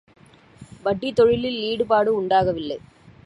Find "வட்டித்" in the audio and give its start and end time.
0.85-1.15